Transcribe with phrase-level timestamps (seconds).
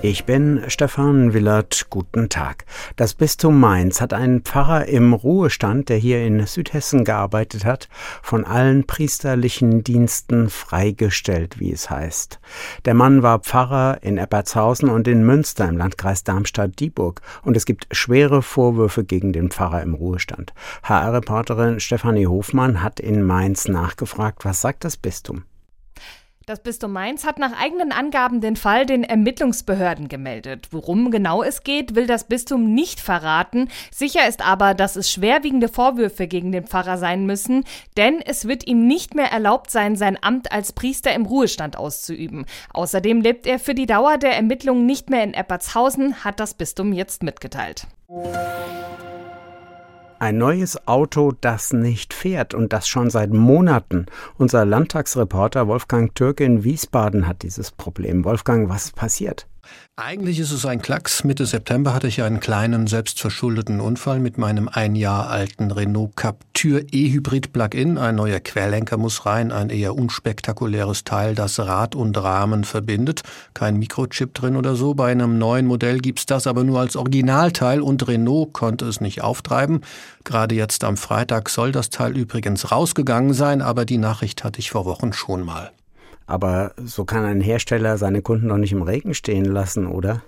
[0.00, 1.88] Ich bin Stefan Willert.
[1.90, 2.66] Guten Tag.
[2.94, 7.88] Das Bistum Mainz hat einen Pfarrer im Ruhestand, der hier in Südhessen gearbeitet hat,
[8.22, 12.38] von allen priesterlichen Diensten freigestellt, wie es heißt.
[12.84, 17.88] Der Mann war Pfarrer in Eppertshausen und in Münster im Landkreis Darmstadt-Dieburg und es gibt
[17.90, 20.54] schwere Vorwürfe gegen den Pfarrer im Ruhestand.
[20.84, 25.42] HR-Reporterin Stefanie Hofmann hat in Mainz nachgefragt, was sagt das Bistum?
[26.48, 30.68] Das Bistum Mainz hat nach eigenen Angaben den Fall den Ermittlungsbehörden gemeldet.
[30.70, 33.68] Worum genau es geht, will das Bistum nicht verraten.
[33.90, 37.64] Sicher ist aber, dass es schwerwiegende Vorwürfe gegen den Pfarrer sein müssen,
[37.98, 42.46] denn es wird ihm nicht mehr erlaubt sein, sein Amt als Priester im Ruhestand auszuüben.
[42.72, 46.94] Außerdem lebt er für die Dauer der Ermittlungen nicht mehr in Eppertshausen, hat das Bistum
[46.94, 47.86] jetzt mitgeteilt.
[50.20, 54.06] Ein neues Auto, das nicht fährt und das schon seit Monaten.
[54.36, 58.24] Unser Landtagsreporter Wolfgang Türke in Wiesbaden hat dieses Problem.
[58.24, 59.46] Wolfgang, was passiert?
[60.00, 61.24] Eigentlich ist es ein Klacks.
[61.24, 66.82] Mitte September hatte ich einen kleinen, selbstverschuldeten Unfall mit meinem ein Jahr alten Renault Captur
[66.92, 67.98] E-Hybrid Plug-in.
[67.98, 73.22] Ein neuer Querlenker muss rein, ein eher unspektakuläres Teil, das Rad und Rahmen verbindet.
[73.54, 74.94] Kein Mikrochip drin oder so.
[74.94, 79.22] Bei einem neuen Modell gibt's das aber nur als Originalteil und Renault konnte es nicht
[79.22, 79.80] auftreiben.
[80.22, 84.70] Gerade jetzt am Freitag soll das Teil übrigens rausgegangen sein, aber die Nachricht hatte ich
[84.70, 85.72] vor Wochen schon mal.
[86.28, 90.22] Aber so kann ein Hersteller seine Kunden doch nicht im Regen stehen lassen, oder?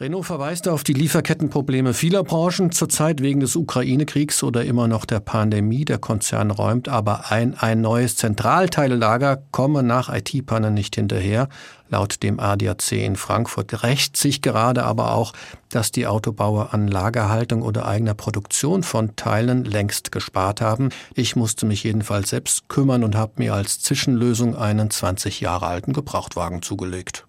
[0.00, 5.20] Renault verweist auf die Lieferkettenprobleme vieler Branchen, zurzeit wegen des Ukraine-Kriegs oder immer noch der
[5.20, 5.84] Pandemie.
[5.84, 11.48] Der Konzern räumt aber ein, ein neues Zentralteilelager komme nach IT-Pannen nicht hinterher.
[11.88, 15.32] Laut dem ADAC in Frankfurt rächt sich gerade aber auch,
[15.70, 20.88] dass die Autobauer an Lagerhaltung oder eigener Produktion von Teilen längst gespart haben.
[21.14, 25.92] Ich musste mich jedenfalls selbst kümmern und habe mir als Zwischenlösung einen 20 Jahre alten
[25.92, 27.26] Gebrauchtwagen zugelegt.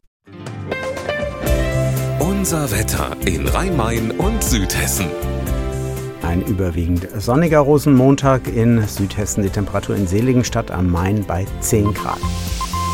[2.45, 5.07] Unser Wetter in Rhein-Main und Südhessen.
[6.21, 12.19] Ein überwiegend sonniger Rosenmontag in Südhessen, die Temperatur in Seligenstadt am Main bei 10 Grad.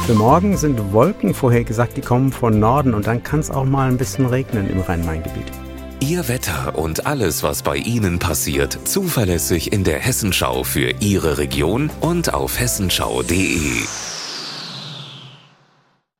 [0.05, 3.89] Für morgen sind Wolken vorhergesagt, die kommen von Norden und dann kann es auch mal
[3.89, 5.51] ein bisschen regnen im Rhein-Main-Gebiet.
[5.99, 11.91] Ihr Wetter und alles, was bei Ihnen passiert, zuverlässig in der Hessenschau für Ihre Region
[11.99, 13.81] und auf hessenschau.de.